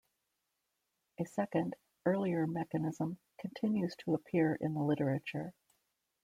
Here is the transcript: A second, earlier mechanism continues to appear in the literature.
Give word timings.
A 1.19 1.27
second, 1.27 1.75
earlier 2.07 2.47
mechanism 2.47 3.19
continues 3.37 3.95
to 3.97 4.15
appear 4.15 4.55
in 4.55 4.73
the 4.73 4.81
literature. 4.81 5.53